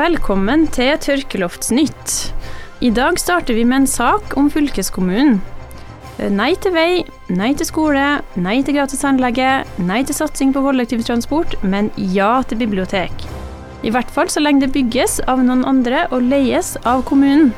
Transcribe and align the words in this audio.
Velkommen 0.00 0.62
til 0.72 0.94
Tørkeloftsnytt. 1.02 2.12
I 2.80 2.88
dag 2.94 3.18
starter 3.20 3.56
vi 3.58 3.66
med 3.68 3.82
en 3.82 3.88
sak 3.90 4.32
om 4.38 4.46
fylkeskommunen. 4.48 5.40
Nei 6.32 6.54
til 6.62 6.72
vei, 6.72 7.02
nei 7.28 7.50
til 7.58 7.68
skole, 7.68 8.04
nei 8.40 8.54
til 8.64 8.78
gratis 8.78 9.02
anlegge, 9.04 9.50
nei 9.90 9.98
til 10.06 10.16
satsing 10.16 10.54
på 10.54 10.62
kollektivtransport, 10.64 11.58
men 11.60 11.90
ja 12.14 12.30
til 12.48 12.62
bibliotek. 12.62 13.26
I 13.84 13.92
hvert 13.92 14.14
fall 14.14 14.30
så 14.32 14.40
lenge 14.40 14.64
det 14.64 14.72
bygges 14.78 15.18
av 15.28 15.42
noen 15.44 15.66
andre 15.68 16.06
og 16.08 16.24
leies 16.30 16.78
av 16.88 17.04
kommunen. 17.10 17.50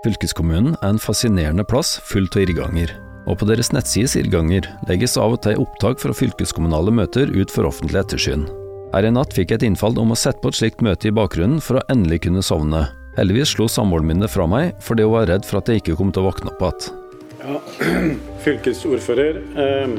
Fylkeskommunen 0.00 0.78
er 0.78 0.94
en 0.94 1.00
fascinerende 1.00 1.64
plass 1.68 1.98
fullt 2.08 2.32
av 2.38 2.46
irrganger, 2.46 2.94
og 3.28 3.36
på 3.42 3.48
deres 3.50 3.68
nettsides 3.74 4.14
irrganger 4.16 4.64
legges 4.88 5.18
av 5.20 5.34
og 5.34 5.42
til 5.44 5.60
opptak 5.60 6.00
fra 6.00 6.14
fylkeskommunale 6.16 6.94
møter 6.96 7.28
ut 7.34 7.52
for 7.52 7.68
offentlig 7.68 8.00
ettersyn. 8.00 8.46
Her 8.94 9.04
i 9.04 9.10
natt 9.12 9.36
fikk 9.36 9.52
jeg 9.52 9.60
et 9.60 9.66
innfall 9.68 9.98
om 10.00 10.14
å 10.14 10.18
sette 10.18 10.40
på 10.40 10.48
et 10.48 10.56
slikt 10.56 10.80
møte 10.86 11.10
i 11.10 11.12
bakgrunnen 11.12 11.60
for 11.60 11.76
å 11.76 11.84
endelig 11.92 12.22
kunne 12.24 12.40
sovne. 12.40 12.86
Heldigvis 13.18 13.52
slo 13.52 13.68
samboeren 13.68 14.08
min 14.08 14.24
det 14.24 14.30
fra 14.32 14.48
meg, 14.48 14.72
fordi 14.80 15.04
hun 15.04 15.18
var 15.18 15.28
redd 15.28 15.44
for 15.44 15.60
at 15.60 15.68
jeg 15.68 15.82
ikke 15.82 15.98
kom 16.00 16.14
til 16.16 16.24
å 16.24 16.30
våkne 16.30 16.54
opp 16.54 16.64
igjen. 16.64 16.96
Ja, 17.44 17.60
fylkesordfører. 18.46 19.44
Eh, 19.52 19.96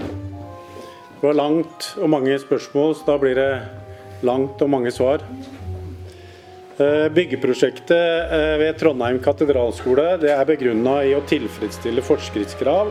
det 1.21 1.27
var 1.27 1.37
langt 1.37 1.91
og 2.01 2.09
mange 2.09 2.41
spørsmål, 2.41 2.97
så 2.97 3.11
da 3.13 3.21
blir 3.21 3.37
det 3.37 3.51
langt 4.25 4.65
og 4.65 4.73
mange 4.73 4.89
svar. 4.97 5.21
Eh, 6.81 7.09
byggeprosjektet 7.13 8.31
eh, 8.31 8.57
ved 8.57 8.77
Trondheim 8.79 9.19
katedralskole 9.21 10.17
det 10.21 10.31
er 10.33 10.45
begrunna 10.47 11.01
i 11.05 11.11
å 11.13 11.21
tilfredsstille 11.29 12.01
forskriftskrav 12.05 12.89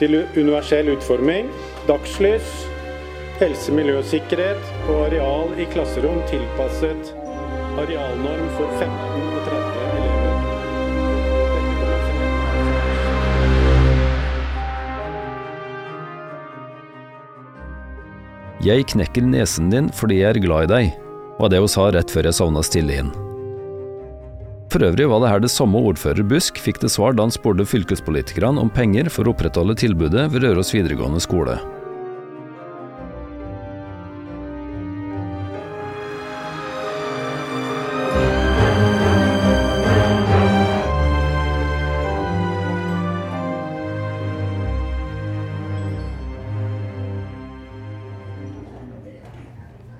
til 0.00 0.16
universell 0.36 0.90
utforming, 0.92 1.48
dagslys, 1.88 2.66
helse, 3.38 3.72
miljø 3.72 4.00
og 4.02 4.06
sikkerhet 4.10 4.62
og 4.88 5.06
areal 5.06 5.54
i 5.62 5.66
klasserom 5.72 6.20
tilpasset 6.28 7.14
arealnorm 7.78 8.48
for 8.58 8.68
15 8.76 8.92
og 9.24 9.40
30 9.48 9.82
elever. 9.88 10.36
Jeg 18.68 18.88
knekker 18.92 19.22
nesen 19.32 19.70
din 19.72 19.92
fordi 19.94 20.16
jeg 20.24 20.34
er 20.34 20.44
glad 20.44 20.66
i 20.66 20.72
deg, 20.74 21.07
var 21.38 21.48
det 21.48 21.62
hun 21.62 21.70
sa 21.70 21.88
rett 21.94 22.10
før 22.10 22.28
jeg 22.28 22.38
sovna 22.38 22.62
stille 22.66 23.00
inn. 23.00 23.10
For 24.68 24.84
øvrig 24.84 25.06
var 25.08 25.22
det 25.22 25.30
her 25.32 25.40
det 25.40 25.52
samme 25.54 25.80
ordfører 25.80 26.26
Busk 26.28 26.58
fikk 26.60 26.82
til 26.82 26.92
svar 26.92 27.16
da 27.16 27.24
han 27.24 27.32
spurte 27.32 27.64
fylkespolitikerne 27.64 28.60
om 28.60 28.68
penger 28.68 29.08
for 29.12 29.24
å 29.24 29.32
opprettholde 29.32 29.78
tilbudet 29.80 30.28
ved 30.34 30.44
Røros 30.44 30.74
videregående 30.74 31.22
skole. 31.24 31.56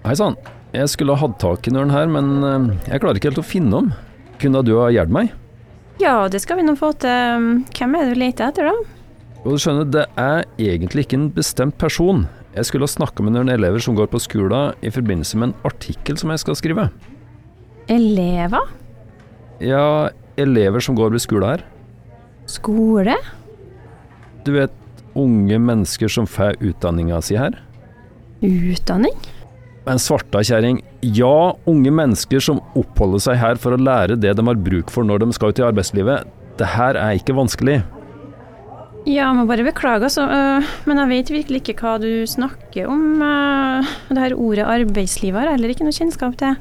Hei 0.08 0.14
sann, 0.16 0.38
jeg 0.76 0.90
skulle 0.92 1.16
ha 1.16 1.26
hatt 1.26 1.38
tak 1.40 1.68
i 1.68 1.72
den 1.74 1.92
her, 1.92 2.08
men 2.10 2.32
eh, 2.44 2.68
jeg 2.90 3.02
klarer 3.02 3.20
ikke 3.20 3.30
helt 3.30 3.42
å 3.42 3.46
finne 3.46 3.82
om. 3.82 3.92
Kunne 4.38 4.62
du 4.66 4.74
ha 4.78 4.90
hjulpet 4.92 5.14
meg? 5.14 5.32
Ja, 5.98 6.28
det 6.30 6.42
skal 6.44 6.60
vi 6.60 6.66
nå 6.66 6.76
få 6.78 6.92
til. 7.02 7.62
Hvem 7.74 7.96
er 7.96 8.06
det 8.06 8.14
du 8.14 8.20
leter 8.20 8.50
etter, 8.52 8.68
da? 8.70 8.98
Og 9.44 9.54
du 9.54 9.62
skjønner, 9.62 9.86
det 9.90 10.04
er 10.18 10.44
egentlig 10.60 11.06
ikke 11.06 11.18
en 11.18 11.30
bestemt 11.34 11.78
person. 11.80 12.26
Jeg 12.54 12.68
skulle 12.68 12.86
ha 12.86 12.90
snakka 12.90 13.24
med 13.24 13.34
noen 13.34 13.50
elever 13.52 13.82
som 13.82 13.96
går 13.98 14.10
på 14.12 14.20
skolen 14.22 14.76
i 14.82 14.92
forbindelse 14.94 15.38
med 15.38 15.50
en 15.50 15.68
artikkel 15.68 16.18
som 16.20 16.30
jeg 16.34 16.42
skal 16.42 16.58
skrive. 16.58 16.88
Elever? 17.90 18.70
Ja, 19.62 20.10
elever 20.38 20.84
som 20.84 20.98
går 20.98 21.14
ved 21.14 21.24
skolen 21.24 21.54
her. 21.54 21.64
Skole? 22.48 23.16
Du 24.46 24.52
vet, 24.54 24.74
unge 25.18 25.58
mennesker 25.60 26.10
som 26.12 26.28
får 26.30 26.60
utdanninga 26.62 27.18
si 27.24 27.38
her. 27.38 27.58
Utdanning? 28.44 29.16
Men 29.88 30.00
svarta 30.02 30.42
kjerring, 30.44 30.82
ja, 31.00 31.54
unge 31.64 31.90
mennesker 31.96 32.42
som 32.44 32.58
oppholder 32.76 33.22
seg 33.24 33.38
her 33.40 33.60
for 33.60 33.72
å 33.72 33.80
lære 33.80 34.18
det 34.20 34.34
de 34.36 34.44
har 34.44 34.58
bruk 34.60 34.92
for 34.92 35.06
når 35.08 35.22
de 35.22 35.28
skal 35.32 35.54
ut 35.54 35.62
i 35.62 35.64
arbeidslivet. 35.64 36.28
Det 36.60 36.68
her 36.74 36.98
er 37.00 37.16
ikke 37.16 37.36
vanskelig. 37.38 37.78
Ja, 39.08 39.30
må 39.32 39.46
bare 39.48 39.64
beklage, 39.64 40.04
altså. 40.10 40.26
øh, 40.28 40.68
Men 40.84 41.00
jeg 41.00 41.10
vet 41.14 41.32
virkelig 41.32 41.62
ikke 41.62 41.78
hva 41.80 41.94
du 42.02 42.26
snakker 42.28 42.90
om. 42.92 43.22
øh, 43.22 43.88
Det 44.10 44.18
her 44.26 44.36
ordet 44.36 44.68
arbeidsliv 44.68 45.34
har 45.38 45.48
jeg 45.48 45.56
heller 45.56 45.72
ikke 45.72 45.88
noe 45.88 45.96
kjennskap 45.96 46.36
til. 46.36 46.56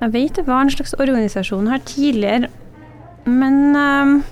Jeg 0.00 0.12
vet 0.16 0.36
det 0.40 0.46
var 0.46 0.64
en 0.64 0.72
slags 0.72 0.94
organisasjon 0.96 1.68
her 1.68 1.84
tidligere, 1.84 2.48
men 3.26 3.76
øh, 3.76 4.22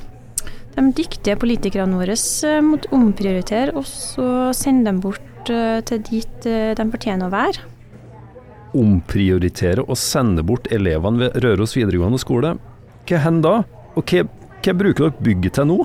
de 0.78 0.92
dyktige 0.96 1.36
politikerne 1.36 1.98
våre 2.00 2.16
måtte 2.64 2.88
omprioritere, 2.88 3.76
og 3.76 3.84
så 3.84 4.54
sende 4.56 4.86
dem 4.86 5.02
bort 5.04 5.20
til 5.44 6.00
dit 6.08 6.44
de 6.44 6.90
fortjener 6.92 7.28
å 7.28 7.34
være. 7.34 7.68
Omprioritere 8.76 9.84
og 9.86 9.96
sende 9.96 10.44
bort 10.44 10.68
elevene 10.74 11.24
ved 11.24 11.38
Røros 11.44 11.76
videregående 11.76 12.20
skole. 12.20 12.56
Hva 13.08 13.22
hender 13.24 13.48
da? 13.48 13.86
Og 13.96 14.04
hva, 14.04 14.26
hva 14.64 14.74
bruker 14.76 15.08
dere 15.08 15.24
bygget 15.24 15.56
til 15.56 15.70
nå? 15.70 15.78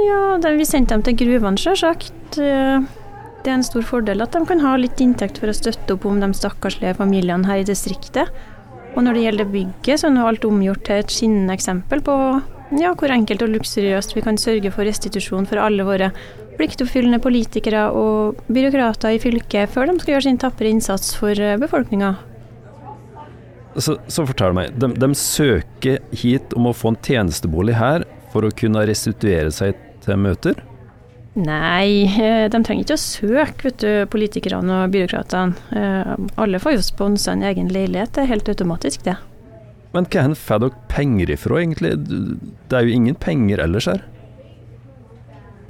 Ja, 0.00 0.38
de, 0.40 0.54
vi 0.56 0.64
sendte 0.68 0.94
dem 0.94 1.02
til 1.04 1.18
gruvene, 1.18 1.58
sjølsagt. 1.60 2.38
Eh, 2.38 2.88
Det 3.40 3.48
er 3.48 3.56
en 3.56 3.64
stor 3.64 3.82
fordel 3.88 4.20
at 4.20 4.34
de 4.36 4.44
kan 4.44 4.60
ha 4.60 4.74
litt 4.76 5.00
inntekt 5.00 5.38
for 5.40 5.48
å 5.48 5.56
støtte 5.56 5.94
opp 5.96 6.04
om 6.04 6.18
de 6.20 6.28
stakkarslige 6.36 6.98
familiene 6.98 7.48
her 7.48 7.62
i 7.62 7.64
distriktet. 7.64 8.28
Og 8.92 9.02
når 9.06 9.16
det 9.16 9.22
gjelder 9.24 9.52
bygget, 9.54 10.00
så 10.02 10.08
er 10.10 10.12
nå 10.12 10.26
alt 10.28 10.44
omgjort 10.44 10.82
til 10.84 11.00
et 11.00 11.14
skinnende 11.14 11.54
eksempel 11.56 12.02
på 12.04 12.16
ja, 12.78 12.92
hvor 12.94 13.10
enkelt 13.10 13.42
og 13.42 13.52
luksuriøst 13.56 14.14
vi 14.14 14.22
kan 14.24 14.38
sørge 14.40 14.70
for 14.74 14.86
restitusjon 14.86 15.48
for 15.50 15.62
alle 15.62 15.86
våre 15.86 16.12
pliktoppfyllende 16.60 17.20
politikere 17.24 17.88
og 17.96 18.40
byråkrater 18.52 19.16
i 19.16 19.20
fylket 19.22 19.72
før 19.72 19.90
de 19.90 19.98
skal 20.00 20.14
gjøre 20.14 20.26
sin 20.28 20.40
tapre 20.40 20.70
innsats 20.70 21.14
for 21.18 21.34
befolkninga. 21.62 22.14
Så, 23.78 23.96
så 24.10 24.26
fortell 24.26 24.54
meg, 24.56 24.74
de, 24.82 24.90
de 24.98 25.10
søker 25.16 26.00
hit 26.10 26.54
om 26.58 26.68
å 26.70 26.74
få 26.74 26.92
en 26.92 26.98
tjenestebolig 27.06 27.78
her 27.78 28.04
for 28.32 28.46
å 28.46 28.52
kunne 28.54 28.82
restituere 28.88 29.52
seg 29.54 29.78
til 30.04 30.18
møter? 30.20 30.58
Nei, 31.38 32.10
eh, 32.18 32.48
de 32.50 32.58
trenger 32.58 32.82
ikke 32.82 32.96
å 32.96 33.02
søke, 33.02 33.68
vet 33.68 33.82
du, 33.84 33.90
politikerne 34.10 34.82
og 34.82 34.94
byråkratene. 34.94 35.68
Eh, 35.78 36.14
Alle 36.42 36.58
får 36.62 36.76
jo 36.76 36.86
sponsa 36.88 37.36
en 37.36 37.46
egen 37.46 37.70
leilighet, 37.70 38.16
det 38.16 38.24
er 38.24 38.32
helt 38.32 38.50
automatisk, 38.50 39.04
det. 39.06 39.14
Men 39.94 40.06
hen 40.14 40.36
får 40.38 40.62
dere 40.62 40.88
penger 40.90 41.32
ifra, 41.34 41.60
egentlig? 41.60 41.96
Det 42.70 42.78
er 42.78 42.86
jo 42.86 42.94
ingen 42.94 43.16
penger 43.18 43.62
ellers 43.64 43.88
her. 43.90 44.04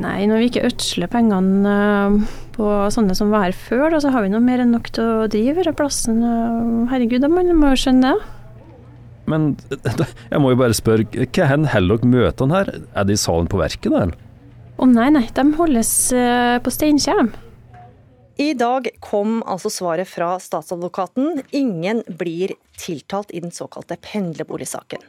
Nei, 0.00 0.24
når 0.28 0.40
vi 0.40 0.48
ikke 0.48 0.64
ødsler 0.68 1.10
pengene 1.12 1.72
eh, 1.76 2.36
på 2.56 2.68
sånne 2.92 3.16
som 3.16 3.32
var 3.32 3.48
her 3.48 3.56
før, 3.56 3.90
da, 3.92 4.00
så 4.00 4.12
har 4.14 4.24
vi 4.24 4.32
noe 4.32 4.44
mer 4.44 4.62
enn 4.62 4.72
nok 4.72 4.88
til 4.96 5.04
å 5.04 5.28
drive 5.30 5.60
denne 5.60 5.76
plassen. 5.76 6.22
Eh, 6.24 6.92
Herregud, 6.92 7.20
da 7.24 7.28
man 7.32 7.52
må 7.56 7.74
jo 7.74 7.82
skjønne 7.82 8.14
det. 8.14 8.30
Men 9.30 9.52
jeg 10.32 10.42
må 10.42 10.54
jo 10.54 10.60
bare 10.62 10.76
spørre, 10.76 11.28
hen 11.52 11.68
holder 11.74 12.00
dere 12.00 12.12
møtene 12.14 12.56
her? 12.56 12.72
Er 12.96 13.08
det 13.08 13.18
i 13.18 13.20
salen 13.20 13.50
på 13.50 13.60
verket, 13.60 13.92
da? 13.92 14.06
eller? 14.08 14.26
oh, 14.80 14.88
nei, 14.88 15.10
nei, 15.12 15.26
de 15.36 15.44
holdes 15.58 15.92
eh, 16.16 16.56
på 16.64 16.72
Steinkjer. 16.72 17.28
I 18.40 18.54
dag 18.56 18.86
kom 19.04 19.42
altså 19.44 19.68
svaret 19.68 20.08
fra 20.08 20.38
statsadvokaten. 20.40 21.42
Ingen 21.50 22.00
blir 22.08 22.54
tiltalt 22.80 23.34
i 23.36 23.40
den 23.44 23.52
såkalte 23.52 23.98
pendlerboligsaken. 24.00 25.02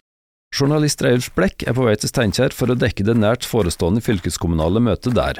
Journalist 0.59 0.99
Reulf 1.05 1.29
Blekk 1.37 1.63
er 1.63 1.77
på 1.77 1.85
vei 1.85 1.93
til 1.95 2.11
Steinkjer 2.11 2.51
for 2.51 2.73
å 2.73 2.75
dekke 2.75 3.05
det 3.07 3.15
nært 3.15 3.47
forestående 3.47 4.03
fylkeskommunale 4.03 4.83
møtet 4.83 5.15
der. 5.15 5.39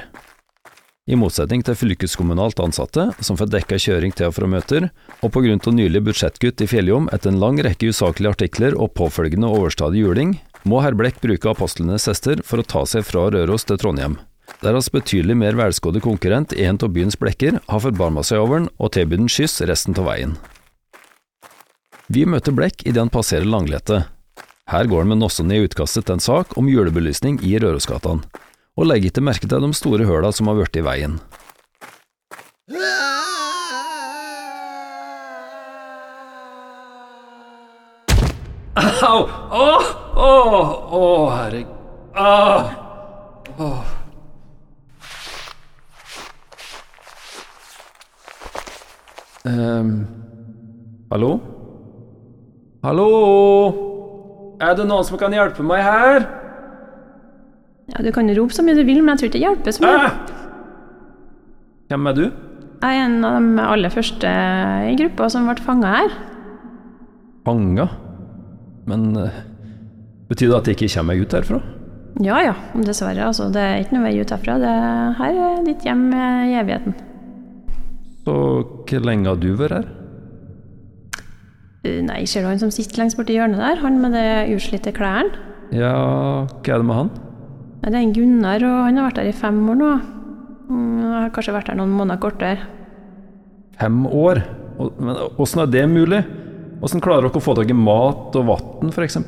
I 1.04 1.18
motsetning 1.20 1.66
til 1.66 1.76
fylkeskommunalt 1.76 2.64
ansatte, 2.64 3.10
som 3.20 3.36
får 3.36 3.52
dekka 3.58 3.76
kjøring 3.84 4.16
til 4.16 4.30
og 4.30 4.38
fra 4.38 4.48
møter, 4.48 4.88
og 5.20 5.36
på 5.36 5.44
grunn 5.44 5.60
av 5.60 5.76
nylig 5.76 6.00
budsjettkutt 6.08 6.64
i 6.64 6.72
Fjelljom 6.72 7.12
etter 7.12 7.34
en 7.34 7.42
lang 7.44 7.60
rekke 7.60 7.92
usaklige 7.92 8.32
artikler 8.38 8.78
og 8.78 8.94
påfølgende 8.96 9.52
overstadig 9.52 10.06
juling, 10.06 10.38
må 10.64 10.80
herr 10.80 10.96
Blekk 10.96 11.20
bruke 11.20 11.52
apostlenes 11.52 12.08
hester 12.08 12.40
for 12.40 12.62
å 12.62 12.70
ta 12.72 12.86
seg 12.88 13.04
fra 13.04 13.28
Røros 13.34 13.68
til 13.68 13.82
Trondheim. 13.82 14.16
Der 14.62 14.76
hans 14.76 14.90
betydelig 14.94 15.36
mer 15.38 15.56
velskådde 15.58 16.02
konkurrent, 16.04 16.52
en 16.52 16.78
av 16.78 16.90
byens 16.94 17.18
blekker, 17.18 17.58
har 17.68 17.82
forbarma 17.82 18.22
seg 18.26 18.42
over 18.42 18.60
den 18.60 18.68
og 18.78 18.92
tilbyr 18.94 19.22
den 19.22 19.30
skyss 19.32 19.60
resten 19.66 19.96
av 19.98 20.06
veien. 20.06 20.36
Vi 22.12 22.26
møter 22.28 22.54
Blekk 22.54 22.84
idet 22.84 23.00
han 23.00 23.12
passerer 23.12 23.48
Langlete. 23.48 24.04
Her 24.70 24.86
går 24.90 25.02
han 25.02 25.12
med 25.14 25.22
nossene 25.22 25.56
i 25.56 25.64
utkastet 25.66 26.06
til 26.06 26.18
en 26.18 26.22
sak 26.22 26.56
om 26.60 26.68
julebelysning 26.70 27.40
i 27.46 27.56
Rørosgatan, 27.62 28.22
og 28.78 28.86
legger 28.88 29.10
ikke 29.10 29.24
merke 29.24 29.48
til 29.48 29.64
de 29.64 29.72
store 29.76 30.06
høla 30.06 30.30
som 30.34 30.50
har 30.50 30.60
blitt 30.60 30.78
i 30.78 30.84
veien. 30.86 31.18
Au! 39.02 39.24
Å, 39.52 39.64
å, 40.14 40.30
å, 40.94 41.02
herregud. 41.34 41.74
Ah. 42.16 42.70
Ehm, 49.48 50.06
hallo? 51.10 51.32
Hallo? 52.86 53.08
Er 54.62 54.76
det 54.78 54.86
noen 54.86 55.06
som 55.06 55.18
kan 55.18 55.34
hjelpe 55.34 55.64
meg 55.66 55.82
her? 55.82 56.22
Ja, 57.90 58.02
Du 58.06 58.12
kan 58.14 58.30
rope 58.36 58.54
så 58.54 58.62
mye 58.62 58.78
du 58.78 58.84
vil, 58.86 59.02
men 59.02 59.16
jeg 59.16 59.18
tror 59.18 59.30
ikke 59.30 59.38
det 59.38 59.44
hjelper 59.46 59.74
så 59.74 59.82
mye. 59.82 60.06
Ah! 60.06 60.14
Hvem 61.90 62.06
er 62.08 62.18
du? 62.18 62.24
Jeg 62.82 62.98
er 62.98 63.04
en 63.04 63.24
av 63.26 63.38
de 63.42 63.66
aller 63.66 63.92
første 63.94 64.30
i 64.88 64.94
gruppa 64.98 65.28
som 65.30 65.50
ble 65.50 65.62
fanga 65.62 65.90
her. 65.98 66.16
Fanga? 67.46 67.88
Men 68.90 69.12
uh, 69.18 69.42
betyr 70.30 70.50
det 70.50 70.58
at 70.58 70.70
jeg 70.70 70.78
ikke 70.78 70.94
kommer 70.96 71.14
meg 71.14 71.22
ut 71.26 71.36
herfra? 71.36 71.60
Ja 72.22 72.40
ja, 72.44 72.54
dessverre. 72.78 73.26
Altså, 73.26 73.50
det 73.52 73.62
er 73.62 73.82
ikke 73.82 73.98
noe 73.98 74.06
vei 74.06 74.18
ut 74.22 74.34
herfra. 74.34 74.58
Det 74.62 74.74
her 75.18 75.40
er 75.50 75.64
ditt 75.66 75.86
hjem 75.86 76.06
i 76.14 76.54
evigheten. 76.62 76.94
Så 78.22 78.34
hvor 78.86 79.02
lenge 79.06 79.30
har 79.30 79.40
du 79.40 79.50
vært 79.58 79.80
her? 79.80 79.90
Nei, 81.82 82.22
ser 82.30 82.44
du 82.44 82.50
han 82.52 82.60
som 82.62 82.70
sitter 82.70 83.00
lengst 83.02 83.18
borti 83.18 83.34
hjørnet 83.34 83.58
der? 83.58 83.80
Han 83.82 83.98
med 84.02 84.14
de 84.14 84.54
utslitte 84.54 84.92
klærne? 84.94 85.34
Ja, 85.74 85.94
hva 86.46 86.74
er 86.74 86.82
det 86.82 86.86
med 86.86 86.98
han? 87.00 87.10
Nei, 87.82 87.90
Det 87.90 87.96
er 87.96 88.02
en 88.04 88.14
Gunnar, 88.14 88.62
og 88.68 88.78
han 88.86 89.00
har 89.00 89.08
vært 89.08 89.18
her 89.22 89.30
i 89.32 89.34
fem 89.34 89.58
år 89.72 89.80
nå. 89.80 89.90
Han 90.68 90.84
Jeg 91.02 91.16
har 91.16 91.32
kanskje 91.34 91.56
vært 91.56 91.72
her 91.72 91.80
noen 91.80 91.96
måneder 91.96 92.22
kortere. 92.22 92.68
Fem 93.80 94.04
år? 94.06 94.42
Men 94.78 95.18
åssen 95.42 95.64
er 95.64 95.72
det 95.72 95.82
mulig? 95.90 96.22
Åssen 96.82 97.02
klarer 97.02 97.26
dere 97.26 97.38
å 97.38 97.42
få 97.42 97.54
tak 97.58 97.70
i 97.70 97.76
mat 97.76 98.36
og 98.38 98.46
vann, 98.46 98.92
f.eks.? 98.94 99.18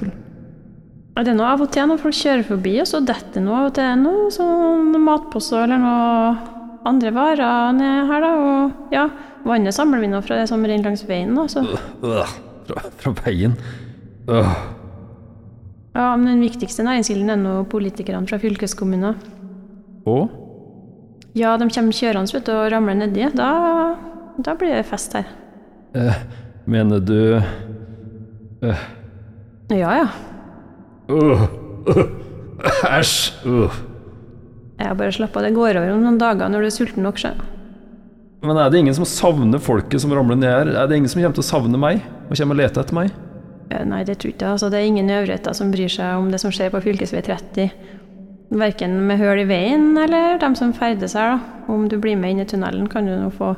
Det 1.15 1.31
er 1.31 1.37
noe 1.39 1.51
av 1.55 1.63
og 1.63 1.71
til 1.71 1.87
når 1.87 2.01
folk 2.03 2.17
kjører 2.19 2.47
forbi, 2.47 2.79
og 2.83 2.89
så 2.91 3.03
detter 3.07 3.43
noe 3.43 3.61
av 3.61 3.69
og 3.69 3.77
til 3.77 3.93
noe 4.01 4.31
sånn 4.35 4.95
matpose 5.03 5.61
eller 5.63 5.79
noe 5.83 6.54
andre 6.85 7.13
varer 7.15 7.73
ned 7.77 8.11
her, 8.11 8.25
da. 8.25 8.31
Og 8.45 8.95
ja, 8.95 9.09
vannet 9.47 9.77
samler 9.77 10.03
vi 10.03 10.11
nå 10.13 10.21
fra 10.25 10.41
det 10.41 10.49
som 10.51 10.65
renner 10.65 10.87
langs 10.87 11.05
veien, 11.09 11.35
da. 11.37 11.47
Så. 11.51 11.65
Øh, 11.65 12.33
fra, 12.69 12.87
fra 13.01 13.15
veien. 13.25 13.57
Øh. 14.29 14.55
Ja, 15.95 16.09
men 16.17 16.27
den 16.27 16.43
viktigste 16.43 16.83
næringskilden 16.87 17.31
er 17.31 17.39
nå 17.39 17.59
politikerne 17.71 18.27
fra 18.29 18.41
fylkeskommunen. 18.43 19.15
Og? 20.07 20.41
Ja, 21.35 21.57
de 21.59 21.69
kommer 21.71 21.95
kjørende 21.95 22.35
vet 22.35 22.47
du, 22.47 22.53
og 22.53 22.73
ramler 22.73 22.99
nedi. 22.99 23.29
Da, 23.37 23.49
da 24.45 24.55
blir 24.59 24.77
det 24.77 24.87
fest 24.87 25.17
her. 25.17 25.31
Eh, 25.95 26.15
mener 26.67 26.99
du 26.99 27.41
Ja 29.71 29.91
ja. 29.97 30.07
Æsj. 31.09 31.13
Uh, 31.13 31.41
Æsj! 32.99 33.94
Jeg 34.85 34.99
bare 35.01 35.15
slapp 35.17 35.37
av. 35.37 35.47
Det 35.47 35.55
går 35.57 35.81
over 35.81 35.93
om 35.95 36.03
noen 36.05 36.21
dager 36.21 36.51
når 36.53 36.65
du 36.65 36.71
er 36.71 36.75
sulten 36.75 37.07
nok. 37.07 37.21
sjø. 37.21 37.33
Men 38.45 38.61
er 38.61 38.71
det 38.71 38.83
ingen 38.83 38.97
som 38.97 39.07
savner 39.09 39.63
folket 39.63 40.03
som 40.03 40.13
ramler 40.13 40.37
ned 40.37 40.51
her? 40.51 40.73
Er 40.83 40.89
det 40.89 40.99
ingen 40.99 41.09
som 41.09 41.23
kommer 41.23 41.39
til 41.39 41.45
å 41.45 41.49
savne 41.49 41.81
meg 41.81 42.03
og 42.29 42.37
kommer 42.37 42.57
og 42.57 42.61
leter 42.61 42.85
etter 42.85 42.99
meg? 42.99 43.15
Eh, 43.73 43.85
Nei, 43.89 44.03
det 44.05 44.19
tror 44.19 44.31
jeg 44.31 44.37
ikke. 44.37 44.51
Altså, 44.53 44.71
det 44.73 44.81
er 44.81 44.89
ingen 44.91 45.09
øvrigheter 45.11 45.57
som 45.57 45.71
bryr 45.73 45.93
seg 45.93 46.19
om 46.21 46.29
det 46.33 46.43
som 46.43 46.53
skjer 46.53 46.73
på 46.75 46.83
fv. 46.85 47.23
30. 47.25 47.71
Verken 48.55 48.99
med 49.09 49.19
høl 49.19 49.41
i 49.43 49.49
veien 49.49 49.95
eller 49.99 50.37
dem 50.43 50.57
som 50.59 50.75
ferdes 50.77 51.17
her. 51.17 51.39
da. 51.39 51.73
Om 51.73 51.89
du 51.89 51.97
blir 51.99 52.19
med 52.21 52.35
inn 52.35 52.45
i 52.45 52.49
tunnelen, 52.49 52.91
kan 52.93 53.09
du 53.09 53.17
nå 53.17 53.33
få 53.33 53.55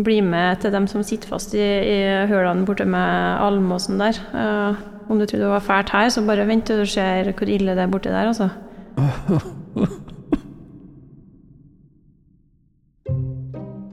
bli 0.00 0.20
med 0.24 0.60
til 0.62 0.72
dem 0.74 0.86
som 0.90 1.04
sitter 1.06 1.30
fast 1.30 1.54
i, 1.54 1.62
i 1.62 1.98
hølene 2.30 2.66
borte 2.66 2.86
med 2.88 3.40
Almåsen 3.44 4.00
der. 4.00 4.18
Uh, 4.34 4.74
om 5.10 5.18
du 5.18 5.26
tror 5.26 5.42
det 5.42 5.54
var 5.54 5.66
fælt 5.66 5.94
her, 5.94 6.10
så 6.10 6.26
bare 6.26 6.46
vent 6.48 6.66
til 6.66 6.82
du 6.82 6.86
ser 6.86 7.30
hvor 7.34 7.50
ille 7.50 7.74
det 7.78 7.86
er 7.86 7.90
borti 7.90 8.10
der, 8.10 8.30
altså. 8.30 8.50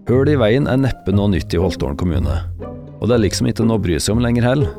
Høl 0.07 0.29
i 0.31 0.37
veien 0.39 0.69
er 0.71 0.77
neppe 0.79 1.11
noe 1.11 1.27
nytt 1.33 1.51
i 1.51 1.59
Holtålen 1.59 1.97
kommune. 1.99 2.37
Og 3.01 3.09
det 3.09 3.17
er 3.17 3.23
liksom 3.25 3.49
ikke 3.49 3.65
noe 3.67 3.75
å 3.75 3.83
bry 3.83 3.97
seg 3.99 4.15
om 4.15 4.21
lenger 4.23 4.45
heller. 4.47 4.69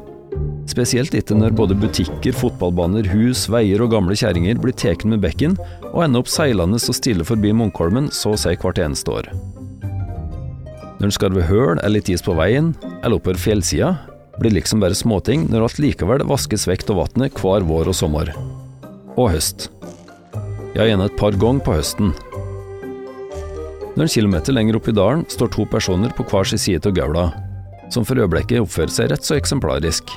Spesielt 0.68 1.12
ikke 1.16 1.36
når 1.36 1.52
både 1.56 1.76
butikker, 1.76 2.32
fotballbaner, 2.36 3.04
hus, 3.12 3.42
veier 3.52 3.82
og 3.84 3.92
gamle 3.92 4.16
kjerringer 4.16 4.56
blir 4.60 4.72
tatt 4.76 5.04
med 5.08 5.20
bekken 5.20 5.56
og 5.90 6.02
ender 6.04 6.22
opp 6.24 6.30
seilende 6.32 6.80
så 6.80 6.94
stille 6.96 7.26
forbi 7.28 7.52
Munkholmen 7.56 8.08
så 8.12 8.32
å 8.32 8.40
si 8.40 8.54
hvert 8.56 8.80
eneste 8.80 9.12
år. 9.12 9.28
Når 10.98 11.10
en 11.10 11.14
skarver 11.14 11.44
høl 11.48 11.82
er 11.82 11.92
litt 11.92 12.08
is 12.08 12.24
på 12.24 12.36
veien, 12.38 12.72
eller 13.02 13.20
oppover 13.20 13.40
fjellsida, 13.40 13.92
blir 14.40 14.56
liksom 14.56 14.80
bare 14.80 14.96
småting 14.96 15.44
når 15.52 15.66
alt 15.66 15.82
likevel 15.82 16.24
vaskes 16.30 16.64
vekk 16.70 16.88
av 16.94 17.02
vannet 17.02 17.36
hver 17.36 17.68
vår 17.68 17.92
og 17.92 17.98
sommer. 18.00 18.32
Og 19.18 19.28
høst. 19.34 19.68
Ja, 20.72 20.86
gjerne 20.86 21.08
et 21.10 21.20
par 21.20 21.36
ganger 21.36 21.64
på 21.66 21.76
høsten. 21.76 22.16
Noen 23.98 24.06
kilometer 24.06 24.54
lenger 24.54 24.76
opp 24.78 24.86
i 24.86 24.92
dalen 24.94 25.24
står 25.26 25.48
to 25.50 25.64
personer 25.66 26.12
på 26.14 26.22
hver 26.30 26.46
sin 26.46 26.60
side 26.62 26.86
av 26.86 26.92
gaula, 26.94 27.24
som 27.90 28.04
for 28.06 28.20
øyeblikket 28.22 28.62
oppfører 28.62 28.92
seg 28.94 29.08
rett 29.10 29.26
så 29.26 29.34
eksemplarisk, 29.34 30.12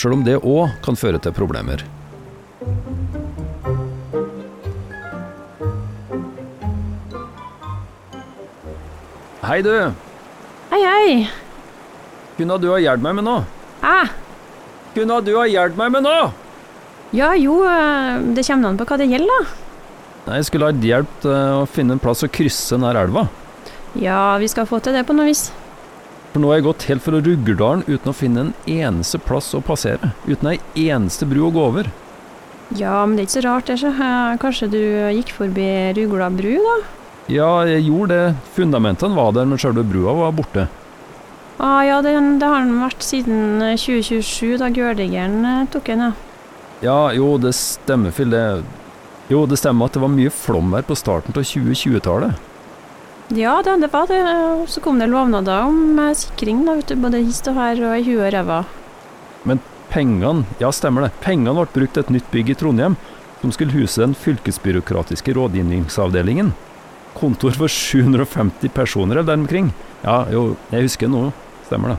sjøl 0.00 0.14
om 0.16 0.22
det 0.24 0.38
òg 0.38 0.72
kan 0.80 0.96
føre 0.96 1.20
til 1.20 1.34
problemer. 1.36 1.84
Hei, 9.44 9.60
du! 9.60 9.76
Hei, 10.72 10.80
hei! 10.80 11.12
Kunne 12.40 12.56
du 12.64 12.70
ha 12.72 12.80
hjulpet 12.80 13.04
meg 13.10 13.20
med 13.20 13.28
noe? 13.28 13.44
Hæ? 13.84 14.08
Kunne 14.96 15.20
du 15.20 15.34
ha 15.36 15.44
hjulpet 15.52 15.84
meg 15.84 15.96
med 15.98 16.08
noe? 16.08 16.32
Ja, 17.12 17.34
jo, 17.36 17.60
eh, 17.68 18.24
det 18.32 18.48
kommer 18.48 18.72
an 18.72 18.80
på 18.80 18.88
hva 18.88 18.96
det 18.96 19.12
gjelder, 19.12 19.36
da. 19.36 19.67
Jeg 20.28 20.48
skulle 20.48 20.68
ha 20.68 20.74
hjelp 20.90 21.14
til 21.22 21.32
å 21.32 21.64
finne 21.70 21.96
en 21.96 22.02
plass 22.02 22.24
å 22.26 22.30
krysse 22.32 22.76
nær 22.80 22.98
elva. 23.00 23.26
Ja, 23.98 24.36
vi 24.38 24.48
skal 24.50 24.68
få 24.68 24.80
til 24.84 24.96
det 24.96 25.06
på 25.08 25.16
noe 25.16 25.30
vis. 25.30 25.48
For 26.32 26.42
nå 26.42 26.50
har 26.50 26.58
jeg 26.58 26.66
gått 26.68 26.84
helt 26.90 27.04
fra 27.04 27.20
Ruggerdalen 27.24 27.86
uten 27.88 28.12
å 28.12 28.16
finne 28.16 28.42
en 28.44 28.52
eneste 28.68 29.20
plass 29.22 29.54
å 29.56 29.62
passere. 29.64 30.12
Uten 30.28 30.52
ei 30.52 30.58
eneste 30.90 31.26
bru 31.28 31.46
å 31.46 31.54
gå 31.54 31.64
over. 31.70 31.88
Ja, 32.76 33.00
men 33.06 33.16
det 33.16 33.24
er 33.24 33.28
ikke 33.30 33.36
så 33.38 33.44
rart, 33.46 33.70
det. 33.70 33.78
Så. 33.80 33.88
Eh, 33.94 34.36
Kanskje 34.42 34.68
du 34.74 34.80
gikk 35.16 35.32
forbi 35.32 35.68
Rugla 35.96 36.28
bru, 36.34 36.52
da? 36.66 36.76
Ja, 37.32 37.48
jeg 37.68 37.86
gjorde 37.88 38.12
det. 38.12 38.34
Fundamentene 38.56 39.16
var 39.16 39.32
der, 39.36 39.48
men 39.48 39.60
sjølve 39.60 39.86
brua 39.88 40.14
var 40.20 40.36
borte. 40.36 40.68
Ah, 41.58 41.80
ja, 41.82 42.02
det, 42.04 42.12
det 42.38 42.46
har 42.48 42.62
den 42.62 42.76
vært 42.84 43.02
siden 43.02 43.62
eh, 43.64 43.74
2027, 43.80 44.58
da 44.60 44.68
Gørdigeren 44.70 45.40
eh, 45.48 45.64
tok 45.72 45.88
den, 45.90 46.04
ja. 46.06 46.12
Ja, 46.84 46.98
jo, 47.16 47.32
det 47.42 47.56
stemmer, 47.58 48.12
Phil. 48.14 48.30
Det 48.30 48.44
Jo, 49.28 49.44
det 49.44 49.58
stemmer 49.60 49.88
at 49.88 49.96
det 49.96 50.00
var 50.00 50.12
mye 50.12 50.32
flomvær 50.32 50.86
på 50.88 50.96
starten 50.96 51.36
av 51.36 51.44
2020-tallet. 51.44 52.46
Ja, 53.36 53.58
det, 53.60 53.74
det 53.82 53.90
var 53.92 54.06
det. 54.08 54.22
Og 54.24 54.68
Så 54.72 54.80
kom 54.80 54.98
det 54.98 55.10
lovnader 55.12 55.66
om 55.68 55.98
eh, 56.00 56.14
sikring, 56.16 56.64
da, 56.64 56.78
vet 56.78 56.88
du. 56.88 56.96
Både 56.96 57.20
hist 57.20 57.48
og 57.50 57.58
her 57.60 57.82
og 57.84 57.98
i 57.98 58.06
huet 58.06 58.24
og 58.24 58.32
ræva. 58.32 58.62
Men 59.44 59.60
pengene, 59.92 60.46
ja 60.60 60.70
stemmer 60.72 61.06
det, 61.06 61.12
pengene 61.24 61.52
ble 61.56 61.68
brukt 61.74 61.96
til 61.96 62.06
et 62.06 62.14
nytt 62.16 62.30
bygg 62.32 62.52
i 62.52 62.56
Trondheim, 62.58 62.96
som 63.42 63.52
skulle 63.54 63.76
huse 63.76 64.00
den 64.00 64.16
fylkesbyråkratiske 64.16 65.34
rådgivningsavdelingen. 65.36 66.54
Kontor 67.18 67.56
for 67.56 67.72
750 67.72 68.72
personer 68.72 69.18
eller 69.18 69.28
der 69.28 69.40
omkring. 69.42 69.72
Ja, 70.04 70.22
jo, 70.32 70.54
jeg 70.72 70.88
husker 70.88 71.10
nå, 71.12 71.28
stemmer 71.68 71.94
det. 71.94 71.98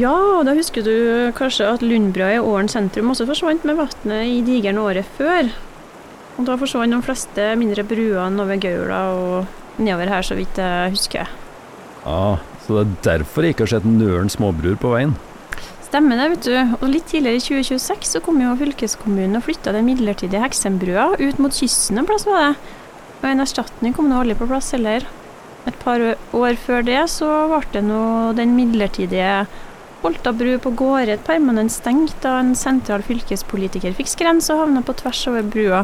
Ja, 0.00 0.14
og 0.40 0.46
da 0.48 0.54
husker 0.56 0.82
du 0.82 0.94
kanskje 1.36 1.68
at 1.76 1.84
Lundbrua 1.84 2.32
i 2.34 2.42
Åren 2.42 2.70
sentrum 2.72 3.12
også 3.12 3.26
forsvant 3.28 3.66
med 3.68 3.78
vannet 3.78 4.30
i 4.32 4.40
digeren 4.46 4.80
året 4.82 5.06
før. 5.18 5.52
Og 6.34 6.46
da 6.48 6.56
forsvant 6.58 6.94
de 6.94 7.04
fleste 7.06 7.50
mindre 7.60 7.84
bruene 7.86 8.42
over 8.42 8.58
Gaula 8.58 9.00
og 9.14 9.78
nedover 9.78 10.10
her, 10.10 10.26
så 10.26 10.36
vidt 10.38 10.58
jeg 10.58 10.94
husker. 10.94 11.30
Ja, 12.04 12.36
så 12.64 12.80
det 12.80 12.82
er 12.84 12.96
derfor 13.18 13.44
jeg 13.44 13.54
ikke 13.54 13.66
har 13.68 13.76
sett 13.76 13.86
nøren 13.88 14.32
småbruer 14.32 14.76
på 14.80 14.92
veien. 14.94 15.14
Stemmer 15.86 16.18
det, 16.18 16.30
vet 16.32 16.46
du. 16.48 16.78
Og 16.80 16.88
litt 16.90 17.06
tidligere 17.06 17.38
i 17.38 17.44
2026 17.44 18.16
så 18.16 18.22
kom 18.24 18.40
jo 18.42 18.54
fylkeskommunen 18.58 19.38
og 19.38 19.44
flytta 19.46 19.74
den 19.76 19.86
midlertidige 19.86 20.42
Heksenbrua 20.42 21.12
ut 21.20 21.42
mot 21.42 21.54
kysten 21.54 22.02
en 22.02 22.08
plass, 22.08 22.26
var 22.26 22.48
det. 22.48 22.72
Og 23.20 23.28
en 23.30 23.44
erstatning 23.44 23.94
kom 23.94 24.10
nå 24.10 24.18
aldri 24.20 24.34
på 24.38 24.48
plass 24.50 24.72
heller. 24.74 25.06
Et 25.64 25.76
par 25.80 26.02
år 26.02 26.58
før 26.60 26.82
det 26.84 26.98
så 27.12 27.28
ble 27.48 27.62
det 27.72 27.84
nå 27.86 28.02
den 28.36 28.52
midlertidige 28.58 29.44
Holta 30.04 30.34
bru 30.36 30.58
på 30.60 30.68
Gårde 30.76 31.14
permanent 31.24 31.72
stengt 31.72 32.18
da 32.20 32.34
en 32.42 32.50
sentral 32.58 33.00
fylkespolitiker 33.06 33.94
fikk 33.96 34.10
skrens 34.10 34.50
og 34.52 34.58
havna 34.60 34.82
på 34.84 34.92
tvers 35.00 35.22
over 35.30 35.46
brua. 35.48 35.78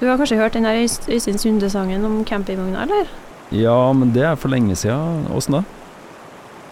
Du 0.00 0.06
har 0.08 0.16
kanskje 0.16 0.38
hørt 0.40 0.56
den 0.56 0.64
der 0.64 0.78
Øystein 0.80 1.38
Sunde-sangen 1.38 2.04
om 2.08 2.22
campingvogna, 2.24 2.86
eller? 2.86 3.10
Ja, 3.52 3.92
men 3.92 4.14
det 4.14 4.24
er 4.24 4.38
for 4.40 4.48
lenge 4.48 4.76
siden. 4.78 5.26
Åssen 5.36 5.58
da? 5.58 5.62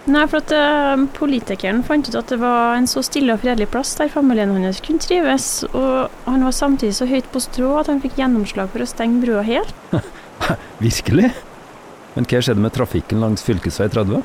Nei, 0.08 0.22
for 0.30 0.40
at 0.40 0.52
uh, 0.56 1.02
politikeren 1.18 1.82
fant 1.84 2.08
ut 2.08 2.16
at 2.16 2.30
det 2.32 2.38
var 2.40 2.78
en 2.78 2.88
så 2.88 3.02
stille 3.04 3.34
og 3.34 3.42
fredelig 3.42 3.68
plass 3.68 3.92
der 3.98 4.08
familien 4.08 4.54
hans 4.56 4.80
kunne 4.80 5.04
trives, 5.04 5.66
og 5.74 6.08
han 6.24 6.46
var 6.46 6.56
samtidig 6.56 6.94
så 6.96 7.08
høyt 7.10 7.28
på 7.28 7.42
strå 7.44 7.74
at 7.82 7.92
han 7.92 8.00
fikk 8.00 8.16
gjennomslag 8.16 8.72
for 8.72 8.80
å 8.80 8.88
stenge 8.88 9.20
brua 9.20 9.44
helt. 9.44 9.74
Virkelig? 10.86 11.28
Men 12.14 12.28
hva 12.30 12.40
skjedde 12.40 12.64
med 12.64 12.72
trafikken 12.78 13.20
langs 13.20 13.44
fylkesvei 13.44 13.90
30? 13.92 14.24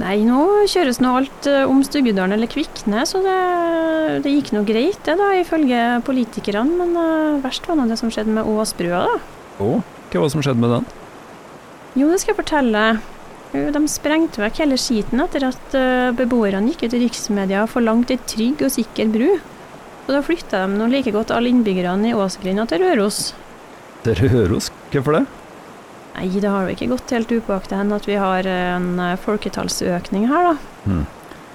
Nei, 0.00 0.22
nå 0.24 0.64
kjøres 0.72 1.02
nå 1.04 1.10
alt 1.18 1.46
eh, 1.50 1.68
om 1.68 1.82
Stuggedalen 1.84 2.32
eller 2.36 2.48
Kvikne, 2.50 3.04
så 3.08 3.20
det, 3.24 3.36
det 4.24 4.32
gikk 4.32 4.52
nå 4.54 4.62
greit 4.64 5.02
det, 5.04 5.18
da, 5.20 5.28
ifølge 5.36 5.82
politikerne. 6.06 6.78
Men 6.80 6.96
uh, 6.96 7.42
verst 7.44 7.68
var 7.68 7.76
nå 7.76 7.84
det 7.90 7.98
som 8.00 8.12
skjedde 8.12 8.32
med 8.32 8.48
Åsbrua, 8.48 9.02
da. 9.04 9.18
Å, 9.60 9.68
hva 9.82 10.22
var 10.22 10.30
det 10.30 10.34
som 10.34 10.44
skjedde 10.44 10.64
med 10.64 10.72
den? 10.78 10.88
Jo, 12.00 12.08
det 12.08 12.22
skal 12.22 12.32
jeg 12.32 12.40
fortelle. 12.40 12.86
De 13.52 13.82
sprengte 13.92 14.40
vekk 14.40 14.62
hele 14.62 14.78
skiten 14.80 15.20
etter 15.20 15.44
at 15.50 15.76
uh, 15.76 16.08
beboerne 16.16 16.72
gikk 16.72 16.86
ut 16.86 16.96
i 16.96 17.02
riksmedia 17.04 17.66
og 17.66 17.74
forlangte 17.74 18.16
ei 18.16 18.24
trygg 18.32 18.64
og 18.64 18.72
sikker 18.72 19.12
bru. 19.12 19.28
Så 20.06 20.16
da 20.16 20.24
flytta 20.24 20.64
de 20.64 20.80
nå 20.80 20.88
like 20.90 21.12
godt 21.14 21.34
alle 21.36 21.52
innbyggerne 21.52 22.10
i 22.10 22.16
Åsgrinda 22.16 22.64
til 22.70 22.80
Røros. 22.86 23.20
Til 24.06 24.24
Røros? 24.24 24.72
Hvorfor 24.90 25.20
det? 25.20 25.26
Nei, 26.12 26.28
det 26.28 26.50
har 26.50 26.66
jo 26.66 26.74
ikke 26.74 26.90
gått 26.90 27.14
helt 27.14 27.32
upåaktet 27.32 27.78
hen 27.78 27.94
at 27.96 28.06
vi 28.08 28.18
har 28.20 28.46
en 28.48 28.90
eh, 29.00 29.16
folketallsøkning 29.20 30.28
her, 30.30 30.52
da. 30.52 30.84
Hmm. 30.84 31.06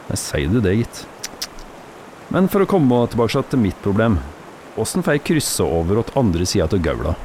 Jeg 0.07 0.21
sier 0.23 0.51
du 0.51 0.61
det, 0.63 0.73
gitt. 0.79 1.03
Men 2.33 2.49
for 2.51 2.63
å 2.63 2.69
komme 2.69 3.03
tilbake 3.11 3.43
til 3.51 3.61
mitt 3.61 3.77
problem. 3.83 4.17
Åssen 4.77 5.03
får 5.03 5.17
jeg 5.17 5.25
krysse 5.31 5.65
over 5.65 6.03
til 6.05 6.19
andre 6.19 6.45
sida 6.45 6.67
av 6.67 6.81
Gaula? 6.83 7.15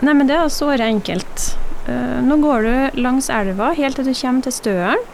Nei, 0.00 0.14
men 0.16 0.28
det 0.30 0.36
er 0.38 0.52
såre 0.52 0.86
enkelt. 0.88 1.50
Uh, 1.86 2.18
nå 2.24 2.38
går 2.42 2.66
du 2.66 3.00
langs 3.02 3.28
elva 3.32 3.70
helt 3.76 3.98
til 3.98 4.08
du 4.08 4.14
kommer 4.16 4.46
til 4.46 4.56
Støren. 4.56 5.08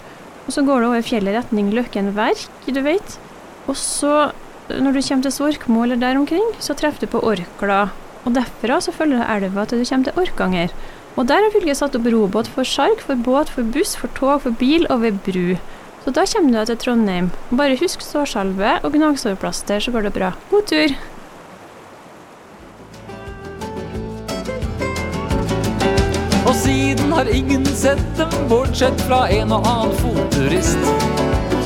Og 0.47 0.55
så 0.55 0.63
går 0.63 0.83
du 0.83 0.89
over 0.89 1.03
fjellet 1.03 1.35
retning 1.35 1.73
Løkken 1.75 2.13
Verk, 2.15 2.49
du 2.71 2.81
vet. 2.87 3.17
Og 3.67 3.75
så, 3.79 4.31
når 4.71 4.95
du 4.95 5.01
kommer 5.03 5.27
til 5.27 5.35
Svorkmo 5.35 5.83
eller 5.83 5.99
der 5.99 6.19
omkring, 6.21 6.47
så 6.63 6.77
treffer 6.79 7.03
du 7.03 7.11
på 7.11 7.23
Orkla. 7.27 7.89
Og 8.27 8.35
derfra 8.35 8.79
så 8.83 8.95
følger 8.95 9.23
du 9.23 9.27
elva 9.27 9.67
til 9.67 9.83
du 9.83 9.89
kommer 9.89 10.09
til 10.09 10.23
Orkanger. 10.23 10.77
Og 11.17 11.25
der 11.25 11.41
har 11.41 11.53
fylket 11.55 11.79
satt 11.79 11.97
opp 11.97 12.07
robåt 12.13 12.49
for 12.53 12.69
sjark, 12.69 13.01
for 13.01 13.17
båt, 13.17 13.49
for 13.49 13.65
buss, 13.65 13.95
for 13.97 14.13
tog, 14.19 14.43
for 14.45 14.53
bil 14.61 14.85
og 14.93 15.01
ved 15.01 15.21
bru. 15.25 15.57
Så 16.05 16.13
da 16.15 16.27
kommer 16.29 16.53
du 16.53 16.69
til 16.69 16.77
Trondheim. 16.79 17.31
Bare 17.51 17.79
husk 17.81 18.05
sårsalve 18.05 18.77
og 18.85 18.93
gnagsårplaster, 18.93 19.81
så 19.81 19.91
går 19.91 20.07
det 20.07 20.13
bra. 20.13 20.35
God 20.51 20.69
tur! 20.69 20.93
Og 26.47 26.55
siden 26.55 27.13
har 27.13 27.33
ingen 27.33 27.65
sett 27.67 28.05
dem, 28.21 28.37
bortsett 28.53 29.01
fra 29.09 29.25
en 29.33 29.57
og 29.57 29.67
annen 29.67 29.97
fotturist. 30.05 30.93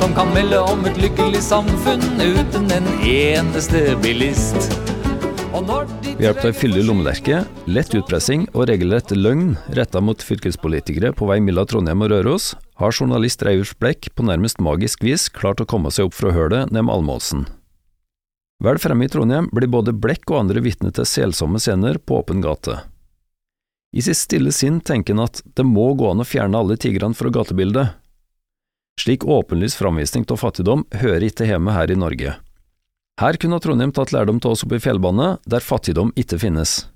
Som 0.01 0.15
kan 0.17 0.31
melde 0.33 0.63
om 0.63 0.87
et 0.89 0.97
lykkelig 0.97 1.43
samfunn 1.45 2.07
uten 2.17 2.71
en 2.71 2.89
eneste 3.05 3.83
bilist. 4.01 4.71
Ved 6.17 6.25
hjelp 6.27 6.43
av 6.45 6.57
fyldig 6.57 6.83
lommelerke, 6.85 7.37
lett 7.71 7.93
utpressing 7.97 8.43
og 8.51 8.67
regelrett 8.69 9.13
løgn 9.15 9.55
retta 9.77 10.01
mot 10.03 10.21
fylkespolitikere 10.21 11.13
på 11.17 11.29
vei 11.29 11.39
mellom 11.41 11.65
Trondheim 11.69 12.03
og 12.05 12.11
Røros, 12.11 12.51
har 12.81 12.93
journalist 12.93 13.41
Reivers 13.47 13.71
Blekk 13.79 14.11
på 14.17 14.25
nærmest 14.27 14.61
magisk 14.61 15.05
vis 15.07 15.29
klart 15.33 15.63
å 15.63 15.67
komme 15.69 15.89
seg 15.93 16.09
opp 16.09 16.17
fra 16.17 16.33
hølet 16.35 16.69
ned 16.69 16.85
med 16.87 16.93
Almåsen. 16.93 17.47
Vel 18.61 18.77
fremme 18.77 19.07
i 19.07 19.09
Trondheim 19.09 19.47
blir 19.55 19.71
både 19.71 19.95
Blekk 19.97 20.29
og 20.29 20.43
andre 20.43 20.61
vitne 20.61 20.91
til 20.93 21.07
selsomme 21.09 21.61
scener 21.63 21.97
på 21.97 22.19
åpen 22.19 22.43
gate. 22.43 22.77
I 23.91 24.03
sitt 24.05 24.19
stille 24.19 24.53
sinn 24.55 24.77
tenker 24.85 25.15
han 25.15 25.25
at 25.25 25.41
det 25.57 25.65
må 25.65 25.89
gå 25.97 26.11
an 26.11 26.21
å 26.21 26.27
fjerne 26.27 26.59
alle 26.59 26.77
tigrene 26.79 27.17
fra 27.17 27.31
gatebildet. 27.33 27.97
Slik 29.01 29.25
åpenlys 29.25 29.75
framvisning 29.79 30.27
av 30.29 30.39
fattigdom 30.43 30.85
hører 31.01 31.25
ikke 31.31 31.47
hjemme 31.49 31.73
her 31.73 31.91
i 31.91 31.97
Norge. 31.97 32.37
Her 33.21 33.37
kunne 33.37 33.59
Trondheim 33.61 33.91
tatt 33.93 34.09
lærdom 34.15 34.39
til 34.41 34.55
oss 34.55 34.63
oppe 34.65 34.79
i 34.79 34.81
fjellbandet, 34.81 35.43
der 35.45 35.61
fattigdom 35.61 36.09
ikke 36.17 36.39
finnes. 36.41 36.87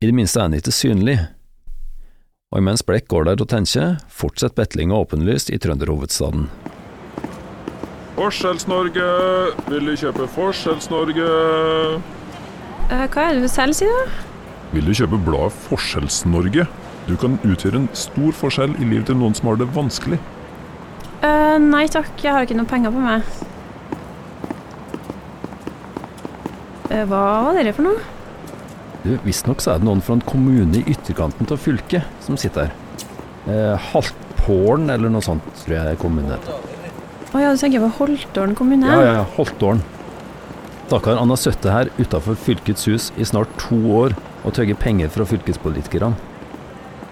I 0.00 0.08
det 0.08 0.14
minste 0.16 0.40
er 0.40 0.48
den 0.48 0.62
ikke 0.62 0.72
synlig. 0.72 1.18
Og 2.48 2.62
imens 2.62 2.80
Blekk 2.88 3.10
går 3.12 3.28
der 3.28 3.42
og 3.44 3.50
tenker, 3.52 3.98
fortsetter 4.08 4.62
betlinga 4.62 4.96
åpenlyst 4.96 5.52
i 5.52 5.60
trønderhovedstaden. 5.60 6.48
Forskjells-Norge, 8.16 9.10
vil 9.68 9.92
du 9.92 9.92
kjøpe 10.00 10.30
Forskjells-Norge? 10.38 11.28
Uh, 12.88 13.04
hva 13.12 13.28
er 13.28 13.36
det 13.36 13.44
du 13.44 13.52
selv 13.52 13.76
sier, 13.76 13.92
da? 13.92 14.26
Vil 14.72 14.88
du 14.88 14.96
kjøpe 14.96 15.20
bladet 15.20 15.52
Forskjells-Norge? 15.68 16.64
Du 17.12 17.16
kan 17.20 17.36
utgjøre 17.44 17.84
en 17.84 17.92
stor 17.92 18.32
forskjell 18.40 18.72
i 18.80 18.88
livet 18.88 19.10
til 19.12 19.20
noen 19.20 19.36
som 19.36 19.52
har 19.52 19.60
det 19.60 19.68
vanskelig. 19.76 20.22
Uh, 21.20 21.60
nei 21.60 21.84
takk, 21.92 22.14
jeg 22.24 22.32
har 22.32 22.48
ikke 22.48 22.56
noe 22.56 22.72
penger 22.72 22.96
på 22.96 23.04
meg. 23.04 23.20
Eh, 23.20 23.48
hva 27.08 27.22
var 27.46 27.56
dere 27.58 27.72
for 27.76 27.88
noe? 27.88 28.00
Du, 29.02 29.16
Visstnok 29.24 29.62
så 29.62 29.72
er 29.72 29.80
det 29.80 29.88
noen 29.88 30.02
fra 30.04 30.14
en 30.18 30.24
kommune 30.26 30.78
i 30.78 30.84
ytterkanten 30.92 31.48
av 31.50 31.58
fylket 31.62 32.22
som 32.22 32.38
sitter 32.38 32.68
her. 32.68 32.74
Eh, 33.50 33.88
Haltpålen 33.90 34.92
eller 34.94 35.10
noe 35.10 35.24
sånt, 35.24 35.46
tror 35.64 35.78
jeg 35.80 35.98
kommunen 36.02 36.36
heter. 36.36 36.68
Å 37.32 37.40
ja, 37.40 37.50
du 37.50 37.58
tenker 37.58 37.82
på 37.82 37.88
Holtålen 37.96 38.54
kommune? 38.54 38.86
Ja, 38.86 39.00
ja, 39.02 39.14
ja, 39.22 39.24
Holtålen. 39.38 39.80
Stakkar, 40.86 41.16
han 41.16 41.32
har 41.32 41.40
sittet 41.40 41.70
her 41.72 41.88
utafor 41.96 42.36
fylkets 42.36 42.84
hus 42.90 43.08
i 43.16 43.24
snart 43.24 43.48
to 43.56 43.78
år 43.96 44.12
og 44.44 44.52
tøgget 44.52 44.78
penger 44.82 45.08
fra 45.14 45.24
fylkespolitikerne. 45.24 46.12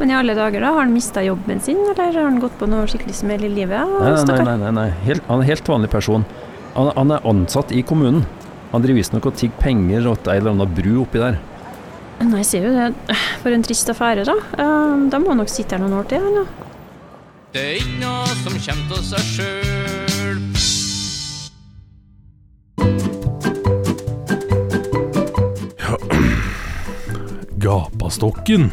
Men 0.00 0.12
i 0.12 0.16
alle 0.16 0.34
dager, 0.36 0.60
da? 0.60 0.74
Har 0.76 0.84
han 0.84 0.92
mista 0.92 1.22
jobben 1.24 1.58
sin, 1.64 1.80
eller 1.88 2.12
har 2.12 2.26
han 2.26 2.38
gått 2.40 2.54
på 2.60 2.68
noe 2.68 2.86
skikkelig 2.88 3.16
smell 3.16 3.42
i 3.48 3.50
livet? 3.52 3.96
Nei, 4.00 4.12
nei, 4.28 4.44
nei, 4.44 4.56
nei, 4.62 4.70
nei. 4.76 4.86
Helt, 5.06 5.24
han 5.28 5.42
er 5.42 5.48
helt 5.50 5.72
vanlig 5.72 5.90
person. 5.92 6.24
Han, 6.76 6.92
han 6.96 7.16
er 7.16 7.26
ansatt 7.28 7.72
i 7.76 7.82
kommunen. 7.84 8.24
Han 8.70 8.82
driver 8.84 9.00
visstnok 9.00 9.26
og 9.26 9.34
tigger 9.38 9.58
penger 9.58 10.04
til 10.14 10.30
ei 10.30 10.38
eller 10.38 10.54
anna 10.54 10.66
bru 10.70 11.00
oppi 11.02 11.18
der. 11.18 11.40
Nei, 12.20 12.42
sier 12.44 12.68
jo 12.68 12.72
det. 12.76 13.16
For 13.42 13.50
en 13.54 13.64
trist 13.64 13.88
affære, 13.90 14.26
da. 14.28 14.36
Da 15.10 15.18
må 15.18 15.32
han 15.32 15.40
nok 15.40 15.50
sitte 15.50 15.74
her 15.74 15.82
noen 15.82 15.96
år 16.02 16.10
til, 16.10 16.22
han 16.22 16.42
da. 16.42 16.66
Det 17.50 17.62
er 17.64 17.80
ikke 17.80 17.96
noe 17.98 18.36
som 18.44 18.54
kommer 18.62 18.94
av 18.94 19.02
seg 19.08 19.22
sjøl. 19.34 20.38
Ja. 25.80 25.96
Gapastokken. 27.66 28.70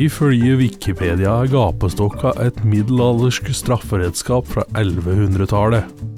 Ifølge 0.00 0.58
Wikipedia 0.60 1.32
er 1.42 1.50
gapestokka 1.52 2.34
et 2.44 2.60
middelaldersk 2.64 3.48
strafferedskap 3.56 4.46
fra 4.48 4.68
1100-tallet. 4.76 6.09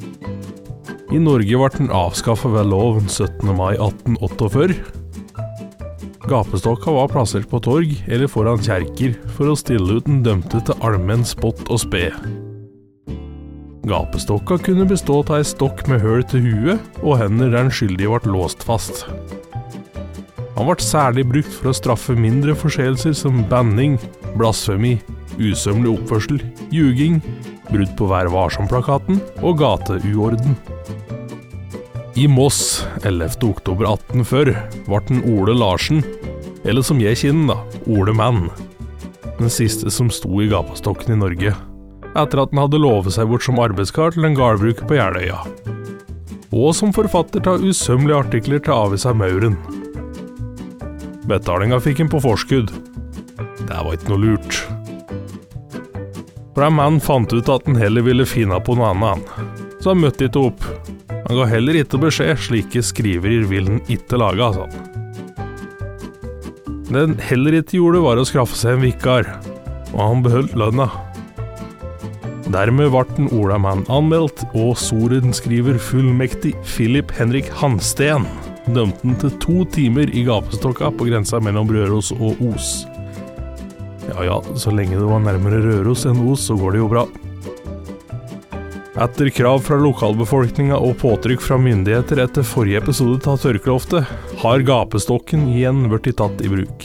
I 1.13 1.19
Norge 1.21 1.59
ble 1.61 1.69
den 1.75 1.91
avskaffa 1.93 2.49
ved 2.55 2.71
lov 2.71 3.03
17. 3.05 3.51
mai 3.53 3.75
1848. 3.75 4.79
Gapestokka 6.25 6.95
var 6.95 7.11
plassert 7.13 7.51
på 7.51 7.61
torg 7.61 7.93
eller 8.07 8.31
foran 8.33 8.63
kjerker 8.65 9.19
for 9.35 9.53
å 9.53 9.57
stille 9.59 9.99
ut 9.99 10.09
den 10.09 10.23
dømte 10.25 10.63
til 10.65 10.81
allmenn 10.81 11.27
spott 11.29 11.61
og 11.69 11.83
spe. 11.83 12.07
Gapestokka 13.85 14.57
kunne 14.65 14.89
bestå 14.89 15.21
av 15.21 15.35
ei 15.37 15.45
stokk 15.45 15.85
med 15.93 16.01
høl 16.01 16.25
til 16.33 16.49
huet 16.49 17.01
og 17.03 17.19
hender 17.21 17.51
der 17.51 17.59
den 17.59 17.75
skyldige 17.77 18.17
ble 18.17 18.33
låst 18.33 18.65
fast. 18.65 19.05
Han 20.57 20.65
ble 20.71 20.81
særlig 20.81 21.29
brukt 21.29 21.53
for 21.59 21.75
å 21.75 21.77
straffe 21.77 22.17
mindre 22.17 22.57
forseelser 22.57 23.13
som 23.21 23.45
banning, 23.53 24.01
blasfemi, 24.41 24.97
usømmelig 25.37 25.99
oppførsel, 25.99 26.41
ljuging, 26.73 27.21
brudd 27.69 27.99
på 28.01 28.09
Vær 28.09 28.33
varsom-plakaten 28.33 29.21
og 29.43 29.59
gateuorden. 29.61 30.57
I 32.15 32.27
Moss 32.29 32.87
11.10.1840 33.01 34.85
ble 34.85 34.99
den 35.09 35.23
Ole 35.33 35.55
Larsen, 35.57 36.03
eller 36.69 36.85
som 36.85 36.99
jeg 37.01 37.17
kjenner 37.23 37.55
da, 37.55 37.79
Ole 37.89 38.13
Mann, 38.13 38.51
den 39.39 39.49
siste 39.53 39.89
som 39.91 40.11
sto 40.13 40.43
i 40.45 40.49
gapastokken 40.51 41.15
i 41.15 41.21
Norge, 41.23 41.55
etter 42.13 42.43
at 42.43 42.53
han 42.53 42.61
hadde 42.67 42.83
lovet 42.83 43.17
seg 43.17 43.31
bort 43.31 43.47
som 43.47 43.63
arbeidskar 43.65 44.13
til 44.13 44.29
en 44.29 44.37
gardbruker 44.37 44.85
på 44.85 44.99
Jeløya. 44.99 45.41
Og 46.53 46.77
som 46.77 46.93
forfatter 46.93 47.49
av 47.49 47.65
usømmelige 47.65 48.21
artikler 48.27 48.61
til 48.61 48.77
avisa 48.77 49.15
Mauren. 49.17 49.57
Betalinga 51.25 51.81
fikk 51.81 52.05
han 52.05 52.13
på 52.13 52.21
forskudd. 52.21 52.75
Det 53.63 53.73
var 53.73 53.97
ikke 53.97 54.13
noe 54.13 54.25
lurt. 54.27 54.61
For 56.53 56.69
en 56.69 56.77
mann 56.77 57.01
fant 57.01 57.33
ut 57.33 57.49
at 57.49 57.65
han 57.65 57.81
heller 57.81 58.05
ville 58.05 58.29
finne 58.29 58.61
på 58.61 58.77
noe 58.77 58.93
annet, 58.93 59.37
så 59.81 59.95
han 59.95 60.05
møtte 60.05 60.29
ikke 60.29 60.49
opp. 60.53 60.72
Han 61.33 61.39
ga 61.39 61.47
heller 61.49 61.79
ikke 61.81 61.97
beskjed, 61.97 62.37
slike 62.45 62.81
skriverier 62.85 63.47
vil 63.49 63.65
han 63.65 63.79
ikke 63.89 64.19
lage, 64.21 64.51
sånn. 64.53 64.75
Det 66.91 67.05
han 67.07 67.15
heller 67.25 67.57
ikke 67.57 67.79
gjorde, 67.79 68.03
var 68.05 68.21
å 68.21 68.25
skaffe 68.29 68.53
seg 68.53 68.77
en 68.77 68.85
vikar, 68.85 69.31
og 69.95 70.03
han 70.03 70.21
beholdt 70.27 70.53
lønna. 70.61 70.91
Dermed 72.53 72.93
ble 72.93 73.05
den 73.17 73.33
Ola 73.33 73.57
Mann 73.65 73.87
anmeldt, 73.89 74.45
og 74.53 74.77
sorenskriver 74.77 75.81
fullmektig 75.81 76.53
Philip 76.69 77.17
Henrik 77.17 77.49
Hansten 77.63 78.29
dømte 78.69 79.01
han 79.01 79.17
til 79.25 79.33
to 79.41 79.65
timer 79.73 80.13
i 80.13 80.29
gapestokka 80.29 80.93
på 80.99 81.09
grensa 81.09 81.41
mellom 81.41 81.73
Røros 81.73 82.13
og 82.19 82.45
Os. 82.53 82.83
Ja 84.11 84.29
ja, 84.29 84.41
så 84.53 84.77
lenge 84.77 85.01
det 85.01 85.09
var 85.09 85.25
nærmere 85.25 85.65
Røros 85.65 86.05
enn 86.05 86.27
Os, 86.29 86.45
så 86.51 86.61
går 86.61 86.77
det 86.77 86.85
jo 86.85 86.93
bra. 86.93 87.09
Etter 88.93 89.31
krav 89.33 89.63
fra 89.65 89.79
lokalbefolkninga 89.81 90.77
og 90.77 90.99
påtrykk 91.01 91.41
fra 91.41 91.57
myndigheter 91.57 92.21
etter 92.27 92.45
forrige 92.45 92.83
episode 92.83 93.25
av 93.25 93.39
Tørkeloftet, 93.41 94.11
har 94.43 94.65
gapestokken 94.69 95.47
igjen 95.55 95.87
blitt 95.89 96.19
tatt 96.19 96.43
i 96.45 96.51
bruk. 96.53 96.85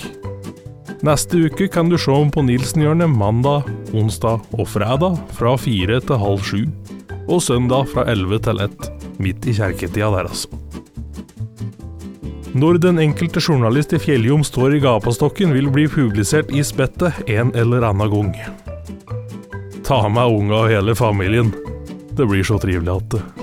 Neste 1.03 1.41
uke 1.49 1.67
kan 1.67 1.91
du 1.91 1.97
se 1.99 2.13
om 2.15 2.31
på 2.31 2.45
Nilsenhjørnet 2.47 3.11
mandag, 3.11 3.67
onsdag 3.91 4.39
og 4.55 4.63
fredag 4.71 5.19
fra 5.35 5.57
fire 5.59 5.99
til 5.99 6.23
halv 6.23 6.47
sju, 6.47 6.63
og 7.27 7.43
søndag 7.43 7.91
fra 7.91 8.07
elleve 8.07 8.39
til 8.39 8.63
ett, 8.63 8.87
midt 9.19 9.43
i 9.43 9.57
kjerketida 9.59 10.07
der, 10.15 10.31
altså. 10.31 10.47
Når 12.57 12.79
den 12.81 13.03
enkelte 13.03 13.43
journalist 13.43 13.91
i 13.93 13.99
Fjelljom 14.01 14.47
står 14.47 14.79
i 14.79 14.81
gapastokken, 14.81 15.51
vil 15.53 15.67
bli 15.69 15.85
publisert 15.91 16.55
i 16.55 16.63
spettet 16.65 17.27
en 17.29 17.51
eller 17.53 17.83
annen 17.91 18.15
gang. 18.15 18.33
Ta 19.85 20.05
med 20.07 20.39
unga 20.39 20.63
og 20.63 20.71
hele 20.71 20.95
familien. 20.97 21.51
Det 22.17 22.25
blir 22.25 22.43
så 22.43 22.57
trivelig 22.57 22.89
at 22.89 23.11
det 23.13 23.36